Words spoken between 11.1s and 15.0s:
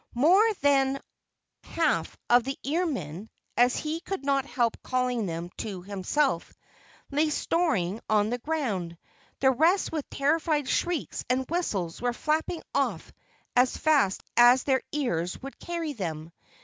and whistles were flapping off as fast as their